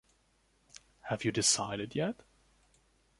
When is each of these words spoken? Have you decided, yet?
Have 1.09 1.23
you 1.23 1.31
decided, 1.31 1.93
yet? 1.93 2.23